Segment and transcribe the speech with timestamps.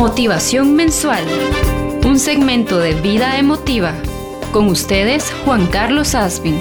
[0.00, 1.26] Motivación Mensual.
[2.06, 3.92] Un segmento de vida emotiva.
[4.50, 6.58] Con ustedes, Juan Carlos Aspin.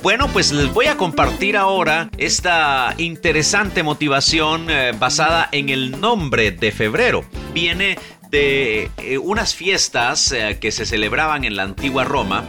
[0.00, 6.52] Bueno, pues les voy a compartir ahora esta interesante motivación eh, basada en el nombre
[6.52, 7.24] de febrero.
[7.52, 7.98] Viene
[8.30, 12.44] de eh, unas fiestas eh, que se celebraban en la antigua Roma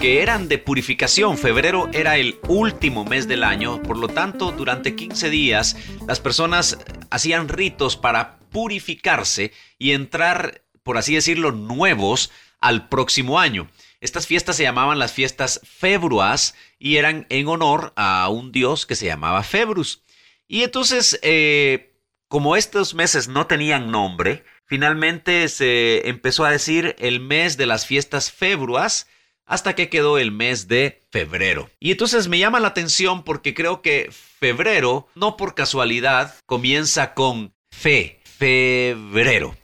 [0.00, 1.38] que eran de purificación.
[1.38, 5.76] Febrero era el último mes del año, por lo tanto, durante 15 días
[6.06, 6.78] las personas
[7.10, 12.30] hacían ritos para purificarse y entrar, por así decirlo, nuevos
[12.60, 13.68] al próximo año.
[14.00, 18.96] Estas fiestas se llamaban las fiestas februas y eran en honor a un dios que
[18.96, 20.04] se llamaba Februs.
[20.46, 21.94] Y entonces, eh,
[22.28, 27.86] como estos meses no tenían nombre, finalmente se empezó a decir el mes de las
[27.86, 29.08] fiestas februas
[29.46, 31.70] hasta que quedó el mes de febrero.
[31.80, 37.54] Y entonces me llama la atención porque creo que febrero, no por casualidad, comienza con
[37.70, 39.56] fe, febrero.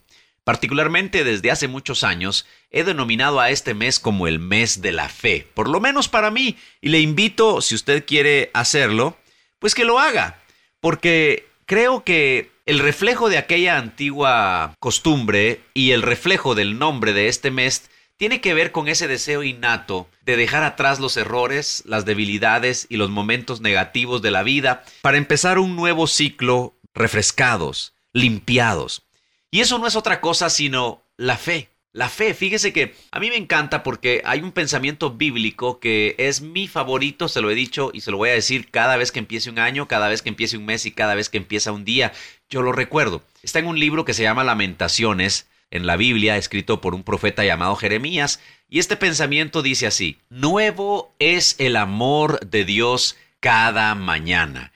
[0.44, 5.08] Particularmente desde hace muchos años he denominado a este mes como el mes de la
[5.08, 9.16] fe, por lo menos para mí, y le invito, si usted quiere hacerlo,
[9.58, 10.40] pues que lo haga,
[10.80, 17.28] porque creo que el reflejo de aquella antigua costumbre y el reflejo del nombre de
[17.28, 17.89] este mes
[18.20, 22.98] tiene que ver con ese deseo innato de dejar atrás los errores, las debilidades y
[22.98, 29.04] los momentos negativos de la vida para empezar un nuevo ciclo refrescados, limpiados.
[29.50, 31.70] Y eso no es otra cosa sino la fe.
[31.92, 36.42] La fe, fíjese que a mí me encanta porque hay un pensamiento bíblico que es
[36.42, 39.18] mi favorito, se lo he dicho y se lo voy a decir cada vez que
[39.18, 41.86] empiece un año, cada vez que empiece un mes y cada vez que empieza un
[41.86, 42.12] día.
[42.50, 43.22] Yo lo recuerdo.
[43.42, 47.44] Está en un libro que se llama Lamentaciones en la Biblia, escrito por un profeta
[47.44, 54.72] llamado Jeremías, y este pensamiento dice así, Nuevo es el amor de Dios cada mañana.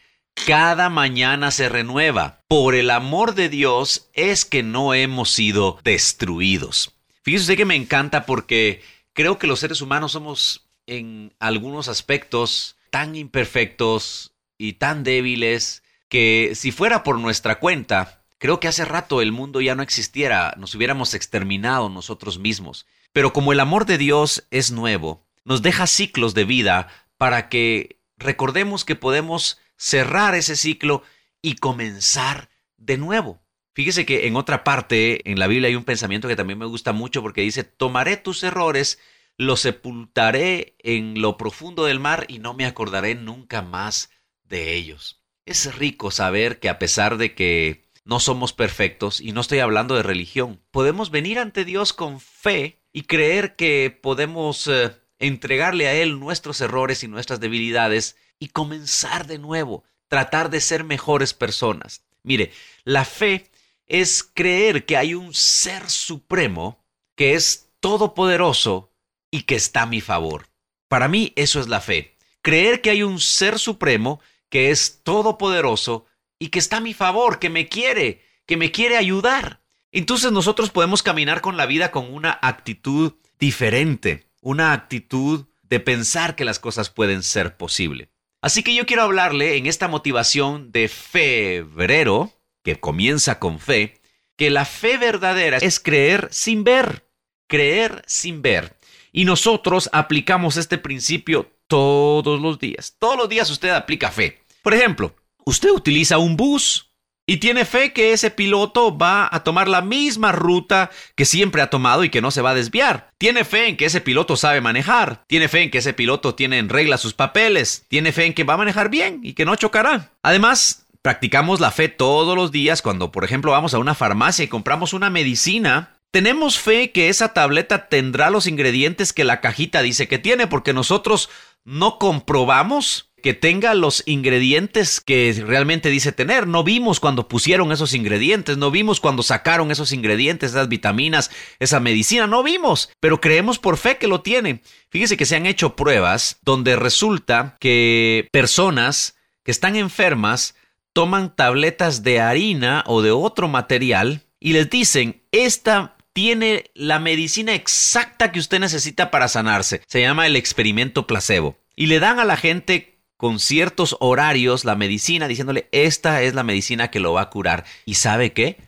[0.46, 2.40] Cada mañana se renueva.
[2.48, 6.94] Por el amor de Dios es que no hemos sido destruidos.
[7.22, 13.16] Fíjese que me encanta porque creo que los seres humanos somos en algunos aspectos tan
[13.16, 19.32] imperfectos y tan débiles que si fuera por nuestra cuenta, Creo que hace rato el
[19.32, 22.86] mundo ya no existiera, nos hubiéramos exterminado nosotros mismos.
[23.12, 28.00] Pero como el amor de Dios es nuevo, nos deja ciclos de vida para que
[28.16, 31.02] recordemos que podemos cerrar ese ciclo
[31.42, 33.40] y comenzar de nuevo.
[33.74, 36.92] Fíjese que en otra parte, en la Biblia hay un pensamiento que también me gusta
[36.92, 39.00] mucho porque dice, tomaré tus errores,
[39.36, 44.10] los sepultaré en lo profundo del mar y no me acordaré nunca más
[44.44, 45.22] de ellos.
[45.44, 49.94] Es rico saber que a pesar de que no somos perfectos y no estoy hablando
[49.94, 50.60] de religión.
[50.70, 56.60] Podemos venir ante Dios con fe y creer que podemos eh, entregarle a Él nuestros
[56.60, 62.04] errores y nuestras debilidades y comenzar de nuevo, tratar de ser mejores personas.
[62.22, 62.52] Mire,
[62.84, 63.50] la fe
[63.86, 66.84] es creer que hay un ser supremo
[67.16, 68.92] que es todopoderoso
[69.30, 70.48] y que está a mi favor.
[70.88, 72.16] Para mí eso es la fe.
[72.42, 76.06] Creer que hay un ser supremo que es todopoderoso
[76.44, 79.62] y que está a mi favor, que me quiere, que me quiere ayudar.
[79.92, 86.36] Entonces nosotros podemos caminar con la vida con una actitud diferente, una actitud de pensar
[86.36, 88.10] que las cosas pueden ser posible.
[88.42, 94.02] Así que yo quiero hablarle en esta motivación de febrero, que comienza con fe,
[94.36, 97.08] que la fe verdadera es creer sin ver,
[97.46, 98.76] creer sin ver.
[99.12, 102.96] Y nosotros aplicamos este principio todos los días.
[102.98, 104.42] Todos los días usted aplica fe.
[104.62, 106.90] Por ejemplo, usted utiliza un bus
[107.26, 111.70] y tiene fe que ese piloto va a tomar la misma ruta que siempre ha
[111.70, 113.10] tomado y que no se va a desviar.
[113.16, 115.24] Tiene fe en que ese piloto sabe manejar.
[115.26, 117.86] Tiene fe en que ese piloto tiene en regla sus papeles.
[117.88, 120.12] Tiene fe en que va a manejar bien y que no chocará.
[120.22, 124.48] Además, practicamos la fe todos los días cuando, por ejemplo, vamos a una farmacia y
[124.48, 125.98] compramos una medicina.
[126.10, 130.74] Tenemos fe que esa tableta tendrá los ingredientes que la cajita dice que tiene porque
[130.74, 131.30] nosotros
[131.64, 136.46] no comprobamos que tenga los ingredientes que realmente dice tener.
[136.46, 141.80] No vimos cuando pusieron esos ingredientes, no vimos cuando sacaron esos ingredientes, esas vitaminas, esa
[141.80, 144.60] medicina, no vimos, pero creemos por fe que lo tiene.
[144.90, 150.54] Fíjese que se han hecho pruebas donde resulta que personas que están enfermas
[150.92, 157.54] toman tabletas de harina o de otro material y les dicen, esta tiene la medicina
[157.54, 159.80] exacta que usted necesita para sanarse.
[159.86, 161.56] Se llama el experimento placebo.
[161.74, 162.93] Y le dan a la gente
[163.24, 167.64] con ciertos horarios la medicina, diciéndole, esta es la medicina que lo va a curar.
[167.86, 168.58] ¿Y sabe qué?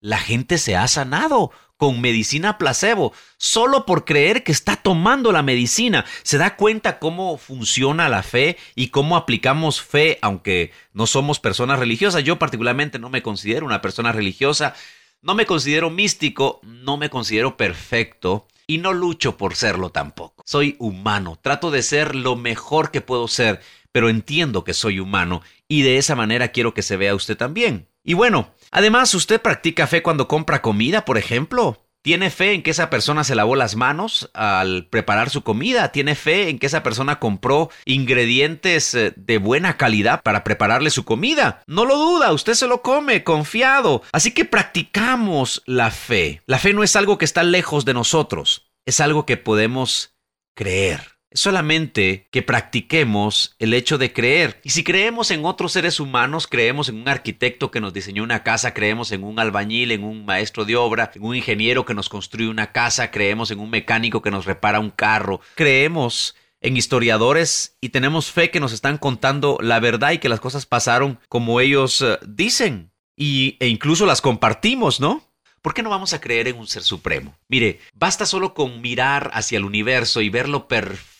[0.00, 5.42] La gente se ha sanado con medicina placebo, solo por creer que está tomando la
[5.42, 6.04] medicina.
[6.24, 11.78] Se da cuenta cómo funciona la fe y cómo aplicamos fe, aunque no somos personas
[11.78, 12.22] religiosas.
[12.22, 14.74] Yo particularmente no me considero una persona religiosa,
[15.22, 20.42] no me considero místico, no me considero perfecto y no lucho por serlo tampoco.
[20.46, 23.60] Soy humano, trato de ser lo mejor que puedo ser,
[23.92, 27.88] pero entiendo que soy humano y de esa manera quiero que se vea usted también.
[28.02, 31.78] Y bueno, además, ¿usted practica fe cuando compra comida, por ejemplo?
[32.02, 35.92] ¿Tiene fe en que esa persona se lavó las manos al preparar su comida?
[35.92, 41.04] ¿Tiene fe en que esa persona compró ingredientes eh, de buena calidad para prepararle su
[41.04, 41.62] comida?
[41.68, 44.02] No lo duda, usted se lo come, confiado.
[44.10, 46.42] Así que practicamos la fe.
[46.46, 50.16] La fe no es algo que está lejos de nosotros, es algo que podemos
[50.56, 54.60] creer solamente que practiquemos el hecho de creer.
[54.64, 58.42] Y si creemos en otros seres humanos, creemos en un arquitecto que nos diseñó una
[58.42, 62.08] casa, creemos en un albañil, en un maestro de obra, en un ingeniero que nos
[62.08, 67.76] construye una casa, creemos en un mecánico que nos repara un carro, creemos en historiadores
[67.80, 71.60] y tenemos fe que nos están contando la verdad y que las cosas pasaron como
[71.60, 72.90] ellos eh, dicen.
[73.14, 75.28] Y, e incluso las compartimos, ¿no?
[75.60, 77.36] ¿Por qué no vamos a creer en un ser supremo?
[77.46, 81.11] Mire, basta solo con mirar hacia el universo y verlo perfecto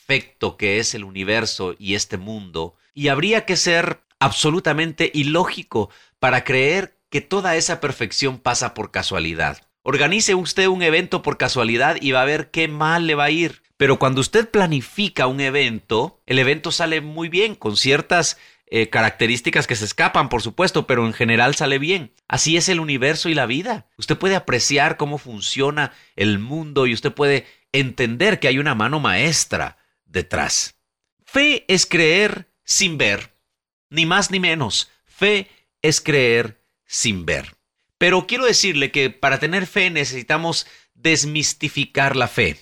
[0.59, 6.99] que es el universo y este mundo, y habría que ser absolutamente ilógico para creer
[7.09, 9.67] que toda esa perfección pasa por casualidad.
[9.83, 13.31] Organice usted un evento por casualidad y va a ver qué mal le va a
[13.31, 13.63] ir.
[13.77, 19.67] Pero cuando usted planifica un evento, el evento sale muy bien, con ciertas eh, características
[19.67, 22.13] que se escapan, por supuesto, pero en general sale bien.
[22.29, 23.87] Así es el universo y la vida.
[23.97, 29.01] Usted puede apreciar cómo funciona el mundo y usted puede entender que hay una mano
[29.01, 29.79] maestra
[30.13, 30.77] detrás.
[31.25, 33.35] Fe es creer sin ver,
[33.91, 34.91] ni más ni menos.
[35.07, 35.49] Fe
[35.81, 37.57] es creer sin ver.
[37.99, 42.59] Pero quiero decirle que para tener fe necesitamos desmistificar la fe.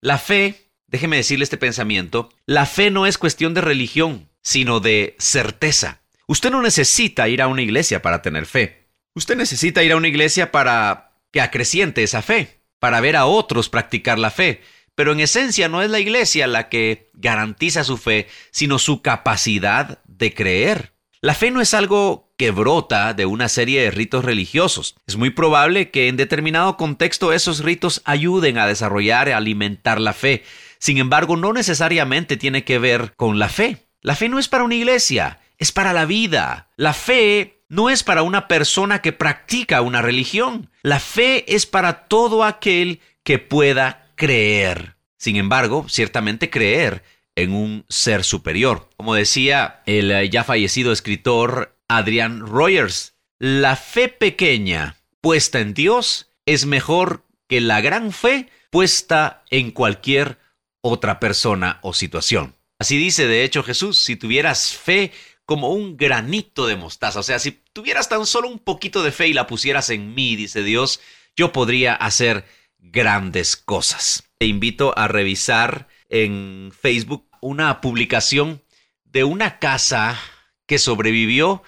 [0.00, 5.16] La fe, déjeme decirle este pensamiento, la fe no es cuestión de religión, sino de
[5.18, 6.02] certeza.
[6.26, 8.88] Usted no necesita ir a una iglesia para tener fe.
[9.14, 13.68] Usted necesita ir a una iglesia para que acreciente esa fe, para ver a otros
[13.68, 14.62] practicar la fe,
[15.00, 20.04] pero en esencia no es la iglesia la que garantiza su fe, sino su capacidad
[20.04, 20.92] de creer.
[21.22, 24.96] La fe no es algo que brota de una serie de ritos religiosos.
[25.06, 30.12] Es muy probable que en determinado contexto esos ritos ayuden a desarrollar y alimentar la
[30.12, 30.44] fe.
[30.78, 33.86] Sin embargo, no necesariamente tiene que ver con la fe.
[34.02, 36.68] La fe no es para una iglesia, es para la vida.
[36.76, 40.68] La fe no es para una persona que practica una religión.
[40.82, 44.96] La fe es para todo aquel que pueda creer.
[45.16, 47.02] Sin embargo, ciertamente creer
[47.36, 48.90] en un ser superior.
[48.98, 56.32] Como decía el eh, ya fallecido escritor Adrian Rogers, la fe pequeña puesta en Dios
[56.44, 60.38] es mejor que la gran fe puesta en cualquier
[60.82, 62.54] otra persona o situación.
[62.78, 65.12] Así dice de hecho Jesús, si tuvieras fe
[65.46, 69.28] como un granito de mostaza, o sea, si tuvieras tan solo un poquito de fe
[69.28, 71.00] y la pusieras en mí, dice Dios,
[71.36, 72.44] yo podría hacer
[72.80, 74.24] grandes cosas.
[74.38, 78.62] Te invito a revisar en Facebook una publicación
[79.04, 80.18] de una casa
[80.66, 81.62] que sobrevivió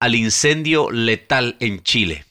[0.00, 2.24] al incendio letal en Chile.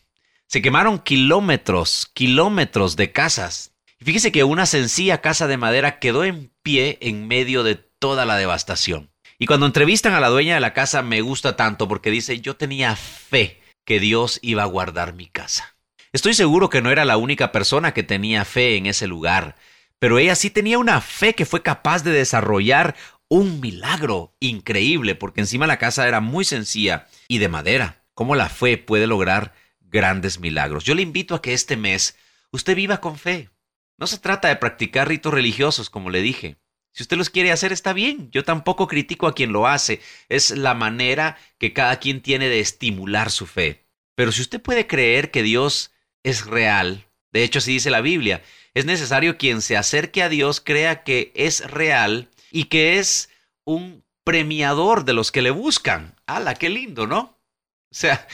[0.48, 3.74] Se quemaron kilómetros, kilómetros de casas.
[4.00, 8.38] Fíjese que una sencilla casa de madera quedó en pie en medio de toda la
[8.38, 9.12] devastación.
[9.38, 12.56] Y cuando entrevistan a la dueña de la casa me gusta tanto porque dice, yo
[12.56, 15.75] tenía fe que Dios iba a guardar mi casa.
[16.16, 19.58] Estoy seguro que no era la única persona que tenía fe en ese lugar,
[20.00, 22.96] pero ella sí tenía una fe que fue capaz de desarrollar
[23.28, 28.06] un milagro increíble, porque encima la casa era muy sencilla y de madera.
[28.14, 30.86] ¿Cómo la fe puede lograr grandes milagros?
[30.86, 32.16] Yo le invito a que este mes
[32.50, 33.50] usted viva con fe.
[33.98, 36.56] No se trata de practicar ritos religiosos, como le dije.
[36.94, 38.32] Si usted los quiere hacer, está bien.
[38.32, 40.00] Yo tampoco critico a quien lo hace.
[40.30, 43.86] Es la manera que cada quien tiene de estimular su fe.
[44.16, 45.92] Pero si usted puede creer que Dios
[46.26, 47.06] es real.
[47.32, 48.42] De hecho, así dice la Biblia.
[48.74, 53.30] Es necesario quien se acerque a Dios crea que es real y que es
[53.64, 56.16] un premiador de los que le buscan.
[56.26, 57.20] ¡Hala, qué lindo, ¿no?
[57.20, 58.28] O sea,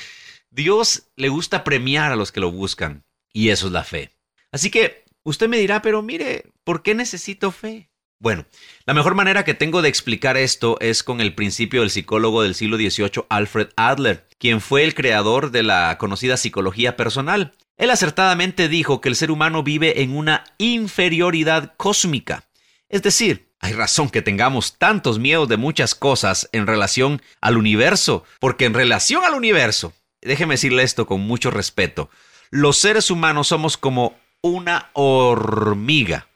[0.50, 3.04] Dios le gusta premiar a los que lo buscan.
[3.34, 4.12] Y eso es la fe.
[4.52, 7.90] Así que usted me dirá, pero mire, ¿por qué necesito fe?
[8.20, 8.46] Bueno,
[8.86, 12.56] la mejor manera que tengo de explicar esto es con el principio del psicólogo del
[12.56, 17.54] siglo XVIII, Alfred Adler, quien fue el creador de la conocida psicología personal.
[17.82, 22.44] Él acertadamente dijo que el ser humano vive en una inferioridad cósmica.
[22.90, 28.24] Es decir, hay razón que tengamos tantos miedos de muchas cosas en relación al universo,
[28.40, 32.12] porque en relación al universo, déjeme decirle esto con mucho respeto,
[32.52, 36.28] los seres humanos somos como una hormiga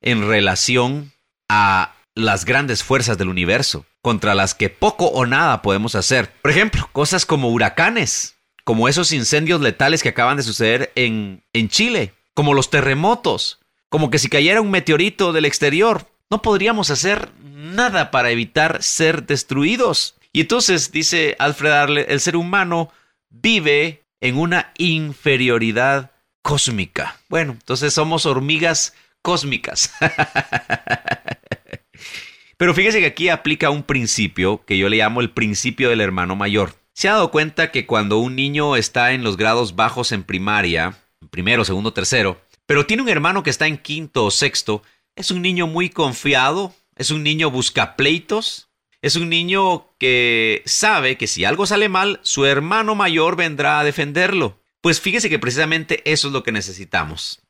[0.00, 1.12] en relación
[1.48, 6.32] a las grandes fuerzas del universo, contra las que poco o nada podemos hacer.
[6.40, 11.68] Por ejemplo, cosas como huracanes, como esos incendios letales que acaban de suceder en, en
[11.68, 17.30] Chile, como los terremotos, como que si cayera un meteorito del exterior, no podríamos hacer
[17.42, 20.16] nada para evitar ser destruidos.
[20.32, 22.90] Y entonces, dice Alfred Arle, el ser humano
[23.30, 26.10] vive en una inferioridad
[26.42, 27.20] cósmica.
[27.28, 29.92] Bueno, entonces somos hormigas cósmicas.
[32.56, 36.36] Pero fíjese que aquí aplica un principio que yo le llamo el principio del hermano
[36.36, 36.74] mayor.
[36.94, 40.96] ¿Se ha dado cuenta que cuando un niño está en los grados bajos en primaria,
[41.30, 44.82] primero, segundo, tercero, pero tiene un hermano que está en quinto o sexto,
[45.16, 48.68] es un niño muy confiado, es un niño busca pleitos,
[49.02, 53.84] es un niño que sabe que si algo sale mal, su hermano mayor vendrá a
[53.84, 54.60] defenderlo.
[54.80, 57.42] Pues fíjese que precisamente eso es lo que necesitamos.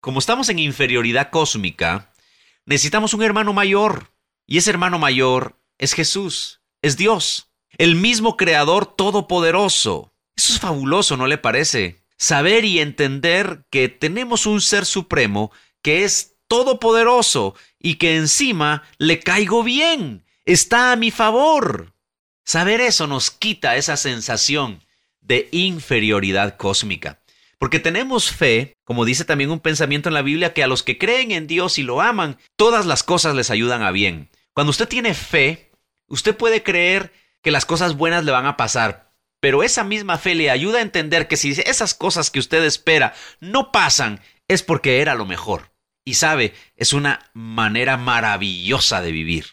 [0.00, 2.12] Como estamos en inferioridad cósmica,
[2.64, 4.12] necesitamos un hermano mayor.
[4.46, 7.48] Y ese hermano mayor es Jesús, es Dios,
[7.78, 10.12] el mismo Creador Todopoderoso.
[10.36, 12.02] Eso es fabuloso, ¿no le parece?
[12.16, 15.52] Saber y entender que tenemos un ser supremo
[15.82, 21.94] que es todopoderoso y que encima le caigo bien, está a mi favor.
[22.44, 24.82] Saber eso nos quita esa sensación
[25.20, 27.20] de inferioridad cósmica.
[27.58, 30.98] Porque tenemos fe, como dice también un pensamiento en la Biblia, que a los que
[30.98, 34.28] creen en Dios y lo aman, todas las cosas les ayudan a bien.
[34.52, 35.70] Cuando usted tiene fe,
[36.06, 37.12] usted puede creer
[37.44, 40.82] que las cosas buenas le van a pasar, pero esa misma fe le ayuda a
[40.82, 45.70] entender que si esas cosas que usted espera no pasan, es porque era lo mejor.
[46.06, 49.46] Y sabe, es una manera maravillosa de vivir.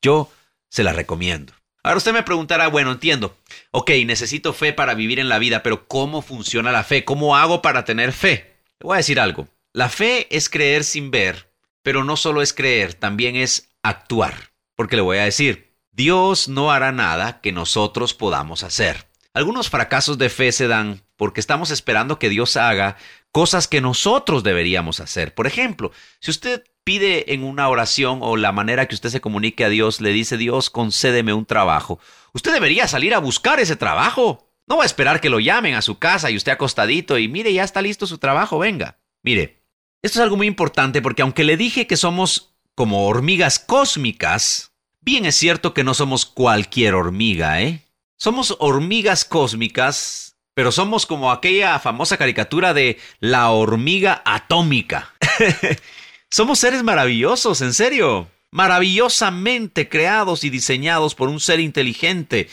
[0.00, 0.32] Yo
[0.70, 1.52] se la recomiendo.
[1.82, 3.36] Ahora usted me preguntará, bueno, entiendo,
[3.70, 7.04] ok, necesito fe para vivir en la vida, pero ¿cómo funciona la fe?
[7.04, 8.56] ¿Cómo hago para tener fe?
[8.80, 9.48] Le voy a decir algo.
[9.74, 11.50] La fe es creer sin ver,
[11.82, 14.52] pero no solo es creer, también es actuar.
[14.76, 15.63] Porque le voy a decir,
[15.94, 19.06] Dios no hará nada que nosotros podamos hacer.
[19.32, 22.96] Algunos fracasos de fe se dan porque estamos esperando que Dios haga
[23.30, 25.34] cosas que nosotros deberíamos hacer.
[25.34, 29.64] Por ejemplo, si usted pide en una oración o la manera que usted se comunique
[29.64, 32.00] a Dios, le dice Dios, concédeme un trabajo,
[32.32, 34.50] usted debería salir a buscar ese trabajo.
[34.66, 37.52] No va a esperar que lo llamen a su casa y usted acostadito y mire,
[37.52, 38.98] ya está listo su trabajo, venga.
[39.22, 39.62] Mire,
[40.02, 44.73] esto es algo muy importante porque aunque le dije que somos como hormigas cósmicas,
[45.04, 47.82] bien es cierto que no somos cualquier hormiga, ¿eh?
[48.16, 55.12] Somos hormigas cósmicas pero somos como aquella famosa caricatura de la hormiga atómica.
[56.30, 58.30] somos seres maravillosos, en serio.
[58.52, 62.48] Maravillosamente creados y diseñados por un ser inteligente.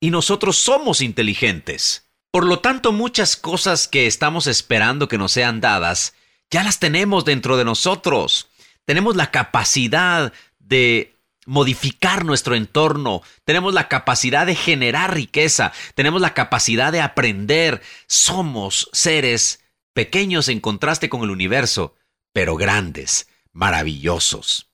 [0.00, 2.10] Y nosotros somos inteligentes.
[2.32, 6.14] Por lo tanto, muchas cosas que estamos esperando que nos sean dadas,
[6.50, 8.48] ya las tenemos dentro de nosotros.
[8.84, 11.15] Tenemos la capacidad de
[11.46, 17.80] modificar nuestro entorno, tenemos la capacidad de generar riqueza, tenemos la capacidad de aprender.
[18.06, 21.94] Somos seres pequeños en contraste con el universo,
[22.32, 24.70] pero grandes, maravillosos.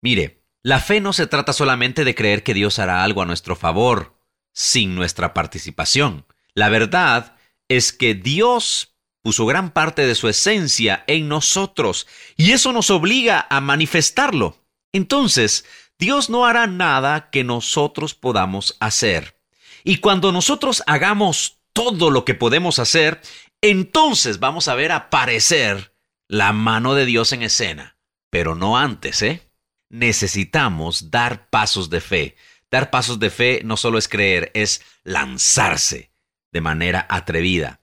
[0.00, 3.56] Mire, la fe no se trata solamente de creer que Dios hará algo a nuestro
[3.56, 4.16] favor,
[4.52, 6.24] sin nuestra participación.
[6.54, 7.36] La verdad
[7.68, 13.46] es que Dios puso gran parte de su esencia en nosotros, y eso nos obliga
[13.50, 14.56] a manifestarlo.
[14.92, 15.64] Entonces,
[16.02, 19.38] Dios no hará nada que nosotros podamos hacer.
[19.84, 23.20] Y cuando nosotros hagamos todo lo que podemos hacer,
[23.60, 25.94] entonces vamos a ver aparecer
[26.26, 27.98] la mano de Dios en escena.
[28.30, 29.48] Pero no antes, ¿eh?
[29.90, 32.36] Necesitamos dar pasos de fe.
[32.68, 36.10] Dar pasos de fe no solo es creer, es lanzarse
[36.50, 37.80] de manera atrevida.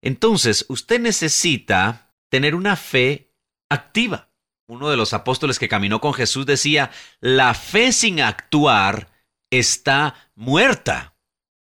[0.00, 3.34] Entonces, usted necesita tener una fe
[3.68, 4.30] activa.
[4.66, 6.90] Uno de los apóstoles que caminó con Jesús decía,
[7.20, 9.10] la fe sin actuar
[9.50, 11.16] está muerta.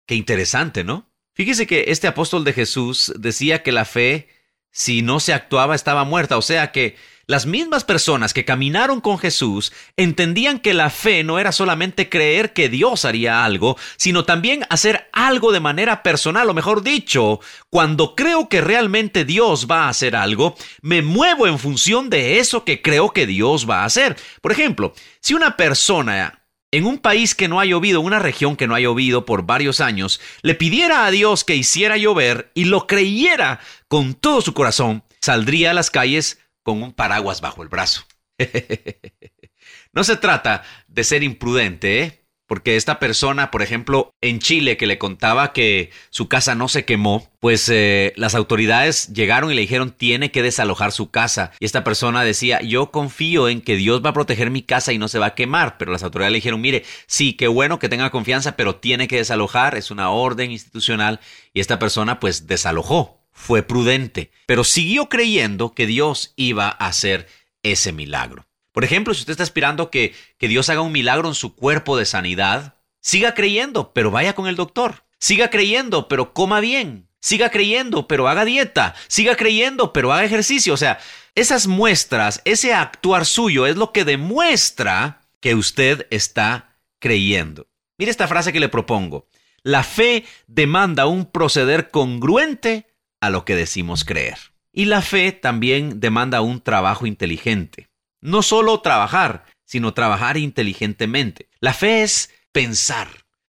[0.07, 1.11] Qué interesante, ¿no?
[1.35, 4.29] Fíjese que este apóstol de Jesús decía que la fe,
[4.71, 6.37] si no se actuaba, estaba muerta.
[6.37, 11.39] O sea que las mismas personas que caminaron con Jesús entendían que la fe no
[11.39, 16.55] era solamente creer que Dios haría algo, sino también hacer algo de manera personal, o
[16.55, 17.41] mejor dicho,
[17.71, 22.65] cuando creo que realmente Dios va a hacer algo, me muevo en función de eso
[22.65, 24.17] que creo que Dios va a hacer.
[24.41, 28.67] Por ejemplo, si una persona en un país que no ha llovido, una región que
[28.67, 32.89] no ha llovido por varios años, le pidiera a Dios que hiciera llover y lo
[32.89, 38.03] creyera con todo su corazón, saldría a las calles con un paraguas bajo el brazo.
[39.93, 42.25] no se trata de ser imprudente, ¿eh?
[42.47, 46.85] porque esta persona, por ejemplo, en Chile, que le contaba que su casa no se
[46.85, 51.53] quemó, pues eh, las autoridades llegaron y le dijeron tiene que desalojar su casa.
[51.59, 54.99] Y esta persona decía, yo confío en que Dios va a proteger mi casa y
[54.99, 55.79] no se va a quemar.
[55.79, 59.17] Pero las autoridades le dijeron, mire, sí, qué bueno que tenga confianza, pero tiene que
[59.17, 61.21] desalojar, es una orden institucional.
[61.55, 67.29] Y esta persona pues desalojó, fue prudente, pero siguió creyendo que Dios iba a hacer
[67.63, 68.47] ese milagro.
[68.73, 71.97] Por ejemplo, si usted está esperando que, que Dios haga un milagro en su cuerpo
[71.97, 75.05] de sanidad, siga creyendo, pero vaya con el doctor.
[75.19, 77.09] Siga creyendo, pero coma bien.
[77.21, 78.95] Siga creyendo, pero haga dieta.
[79.09, 80.75] Siga creyendo, pero haga ejercicio.
[80.75, 80.99] O sea,
[81.35, 87.67] esas muestras, ese actuar suyo es lo que demuestra que usted está creyendo.
[87.99, 89.29] Mire esta frase que le propongo.
[89.63, 92.87] La fe demanda un proceder congruente
[93.27, 94.39] a lo que decimos creer.
[94.73, 97.89] Y la fe también demanda un trabajo inteligente.
[98.21, 101.49] No solo trabajar, sino trabajar inteligentemente.
[101.61, 103.09] La fe es pensar.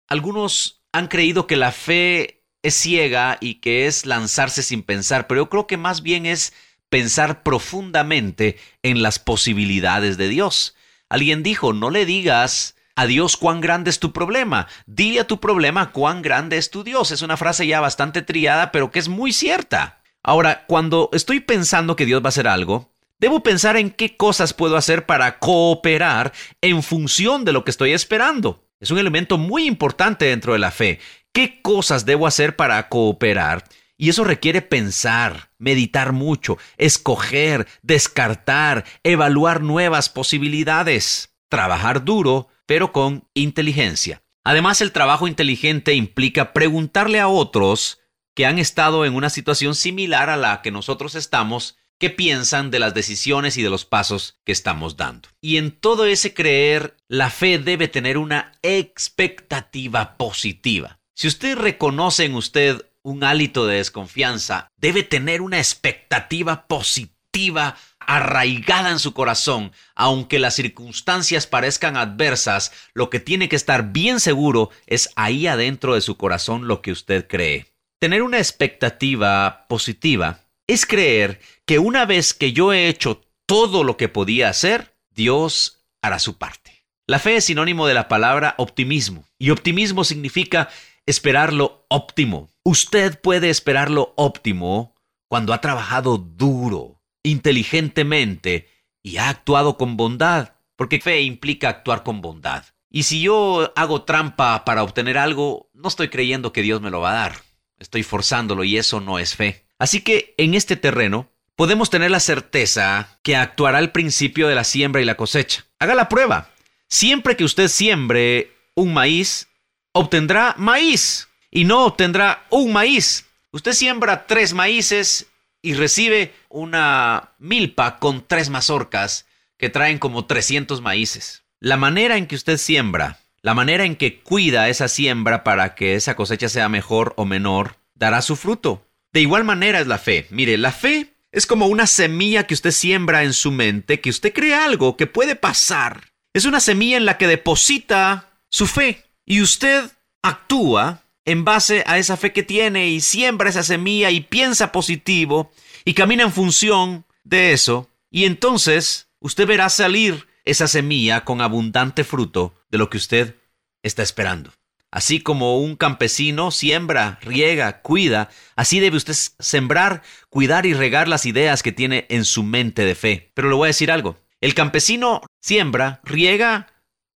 [0.07, 5.43] Algunos han creído que la fe es ciega y que es lanzarse sin pensar, pero
[5.43, 6.53] yo creo que más bien es
[6.89, 10.75] pensar profundamente en las posibilidades de Dios.
[11.09, 15.39] Alguien dijo, no le digas a Dios cuán grande es tu problema, dile a tu
[15.39, 17.12] problema cuán grande es tu Dios.
[17.12, 20.01] Es una frase ya bastante triada, pero que es muy cierta.
[20.24, 24.55] Ahora, cuando estoy pensando que Dios va a hacer algo, Debo pensar en qué cosas
[24.55, 28.65] puedo hacer para cooperar en función de lo que estoy esperando.
[28.79, 31.00] Es un elemento muy importante dentro de la fe.
[31.31, 33.63] ¿Qué cosas debo hacer para cooperar?
[33.95, 43.27] Y eso requiere pensar, meditar mucho, escoger, descartar, evaluar nuevas posibilidades, trabajar duro, pero con
[43.33, 44.23] inteligencia.
[44.45, 47.99] Además, el trabajo inteligente implica preguntarle a otros
[48.33, 52.79] que han estado en una situación similar a la que nosotros estamos qué piensan de
[52.79, 55.27] las decisiones y de los pasos que estamos dando.
[55.41, 61.01] Y en todo ese creer, la fe debe tener una expectativa positiva.
[61.13, 67.75] Si usted reconoce en usted un hálito de desconfianza, debe tener una expectativa positiva
[68.08, 74.20] arraigada en su corazón, aunque las circunstancias parezcan adversas, lo que tiene que estar bien
[74.20, 77.67] seguro es ahí adentro de su corazón lo que usted cree.
[78.00, 83.97] Tener una expectativa positiva es creer que una vez que yo he hecho todo lo
[83.97, 86.86] que podía hacer, Dios hará su parte.
[87.08, 90.69] La fe es sinónimo de la palabra optimismo, y optimismo significa
[91.06, 92.49] esperar lo óptimo.
[92.63, 94.95] Usted puede esperar lo óptimo
[95.28, 98.67] cuando ha trabajado duro, inteligentemente
[99.03, 102.65] y ha actuado con bondad, porque fe implica actuar con bondad.
[102.89, 106.99] Y si yo hago trampa para obtener algo, no estoy creyendo que Dios me lo
[106.99, 107.36] va a dar.
[107.79, 109.65] Estoy forzándolo y eso no es fe.
[109.79, 114.63] Así que en este terreno podemos tener la certeza que actuará al principio de la
[114.63, 115.65] siembra y la cosecha.
[115.79, 116.49] Haga la prueba.
[116.88, 119.47] Siempre que usted siembre un maíz,
[119.93, 123.25] obtendrá maíz y no obtendrá un maíz.
[123.51, 125.27] Usted siembra tres maíces
[125.62, 129.26] y recibe una milpa con tres mazorcas
[129.58, 131.43] que traen como 300 maíces.
[131.60, 135.95] La manera en que usted siembra, la manera en que cuida esa siembra para que
[135.95, 138.88] esa cosecha sea mejor o menor, dará su fruto.
[139.13, 140.28] De igual manera es la fe.
[140.32, 144.34] Mire, la fe es como una semilla que usted siembra en su mente, que usted
[144.34, 146.12] cree algo que puede pasar.
[146.34, 151.97] Es una semilla en la que deposita su fe y usted actúa en base a
[151.97, 155.51] esa fe que tiene y siembra esa semilla y piensa positivo
[155.86, 162.03] y camina en función de eso y entonces usted verá salir esa semilla con abundante
[162.03, 163.36] fruto de lo que usted
[163.84, 164.51] está esperando.
[164.91, 171.25] Así como un campesino siembra, riega, cuida, así debe usted sembrar, cuidar y regar las
[171.25, 173.31] ideas que tiene en su mente de fe.
[173.34, 174.17] Pero le voy a decir algo.
[174.41, 176.67] El campesino siembra, riega,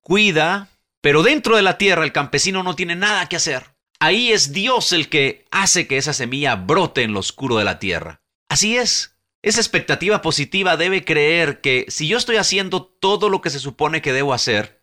[0.03, 0.69] cuida,
[1.01, 3.74] pero dentro de la tierra el campesino no tiene nada que hacer.
[4.05, 7.79] Ahí es Dios el que hace que esa semilla brote en lo oscuro de la
[7.79, 8.21] tierra.
[8.51, 9.17] Así es.
[9.41, 14.03] Esa expectativa positiva debe creer que si yo estoy haciendo todo lo que se supone
[14.03, 14.83] que debo hacer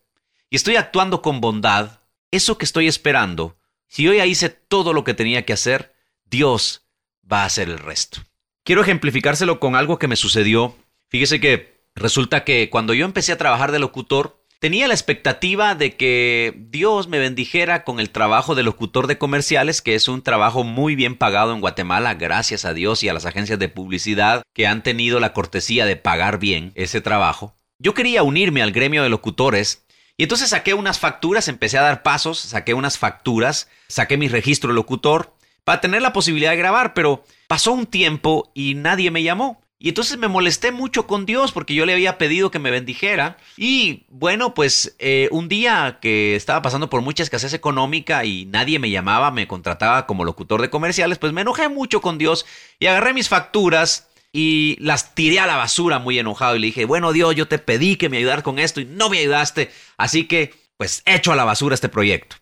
[0.50, 2.00] y estoy actuando con bondad,
[2.32, 5.94] eso que estoy esperando, si yo ya hice todo lo que tenía que hacer,
[6.26, 6.88] Dios
[7.32, 8.22] va a hacer el resto.
[8.64, 10.76] Quiero ejemplificárselo con algo que me sucedió.
[11.10, 15.98] Fíjese que resulta que cuando yo empecé a trabajar de locutor, tenía la expectativa de
[15.98, 20.64] que Dios me bendijera con el trabajo de locutor de comerciales, que es un trabajo
[20.64, 24.68] muy bien pagado en Guatemala, gracias a Dios y a las agencias de publicidad que
[24.68, 27.56] han tenido la cortesía de pagar bien ese trabajo.
[27.80, 29.84] Yo quería unirme al gremio de locutores
[30.16, 34.74] y entonces saqué unas facturas, empecé a dar pasos, saqué unas facturas, saqué mi registro
[34.74, 39.60] locutor para tener la posibilidad de grabar, pero pasó un tiempo y nadie me llamó.
[39.84, 43.38] Y entonces me molesté mucho con Dios porque yo le había pedido que me bendijera.
[43.58, 48.78] Y bueno, pues eh, un día que estaba pasando por mucha escasez económica y nadie
[48.78, 52.46] me llamaba, me contrataba como locutor de comerciales, pues me enojé mucho con Dios
[52.78, 56.86] y agarré mis facturas y las tiré a la basura muy enojado y le dije,
[56.86, 60.28] bueno Dios, yo te pedí que me ayudaras con esto y no me ayudaste, así
[60.28, 62.36] que pues echo a la basura este proyecto.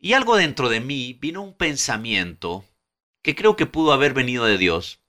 [0.00, 2.64] Y algo dentro de mí vino un pensamiento
[3.22, 5.00] que creo que pudo haber venido de Dios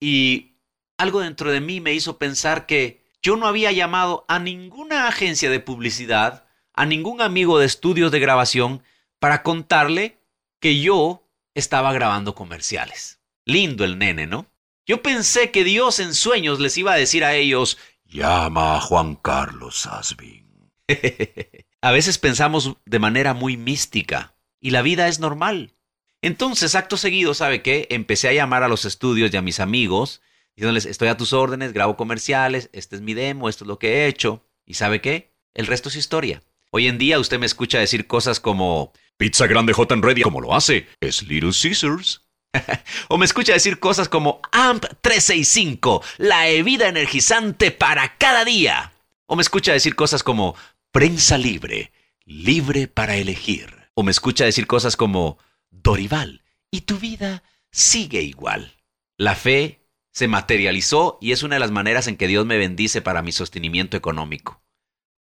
[0.00, 0.55] y
[0.98, 5.50] algo dentro de mí me hizo pensar que yo no había llamado a ninguna agencia
[5.50, 8.82] de publicidad, a ningún amigo de estudios de grabación,
[9.18, 10.20] para contarle
[10.60, 13.20] que yo estaba grabando comerciales.
[13.44, 14.46] Lindo el nene, ¿no?
[14.86, 19.16] Yo pensé que Dios en sueños les iba a decir a ellos, llama a Juan
[19.16, 20.70] Carlos Asbin.
[21.80, 25.74] a veces pensamos de manera muy mística y la vida es normal.
[26.22, 27.88] Entonces, acto seguido, ¿sabe qué?
[27.90, 30.22] Empecé a llamar a los estudios y a mis amigos
[30.56, 33.94] diciéndoles, estoy a tus órdenes, grabo comerciales, este es mi demo, esto es lo que
[33.94, 34.42] he hecho.
[34.64, 35.32] ¿Y sabe qué?
[35.54, 36.42] El resto es historia.
[36.70, 40.54] Hoy en día usted me escucha decir cosas como Pizza Grande Hot and como lo
[40.54, 42.22] hace, es Little Caesars.
[43.08, 48.92] o me escucha decir cosas como AMP 365, la bebida energizante para cada día.
[49.26, 50.54] O me escucha decir cosas como
[50.90, 51.92] prensa libre,
[52.24, 53.90] libre para elegir.
[53.94, 55.38] O me escucha decir cosas como
[55.70, 58.74] Dorival, y tu vida sigue igual.
[59.16, 59.85] La fe
[60.16, 63.32] se materializó y es una de las maneras en que Dios me bendice para mi
[63.32, 64.62] sostenimiento económico.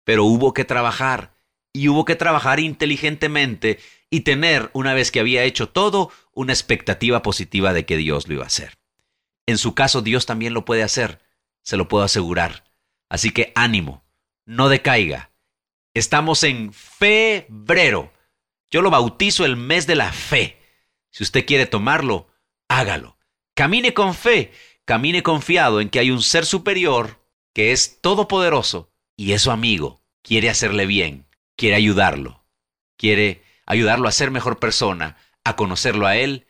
[0.05, 1.33] Pero hubo que trabajar
[1.73, 3.79] y hubo que trabajar inteligentemente
[4.11, 8.35] y tener, una vez que había hecho todo, una expectativa positiva de que Dios lo
[8.35, 8.77] iba a hacer.
[9.47, 11.23] En su caso, Dios también lo puede hacer,
[11.63, 12.71] se lo puedo asegurar.
[13.09, 14.05] Así que ánimo,
[14.45, 15.31] no decaiga.
[15.95, 18.13] Estamos en febrero.
[18.71, 20.59] Yo lo bautizo el mes de la fe.
[21.09, 22.29] Si usted quiere tomarlo,
[22.69, 23.17] hágalo.
[23.55, 24.51] Camine con fe
[24.85, 27.21] camine confiado en que hay un ser superior
[27.55, 32.45] que es todopoderoso y es su amigo, quiere hacerle bien, quiere ayudarlo,
[32.97, 36.47] quiere ayudarlo a ser mejor persona, a conocerlo a él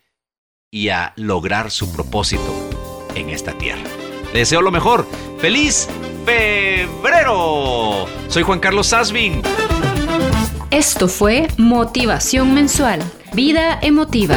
[0.71, 3.83] y a lograr su propósito en esta tierra.
[4.33, 5.05] Le deseo lo mejor.
[5.39, 5.87] ¡Feliz
[6.25, 8.07] febrero!
[8.29, 9.43] Soy Juan Carlos Sasvin.
[10.71, 12.99] Esto fue Motivación Mensual,
[13.33, 14.35] Vida Emotiva.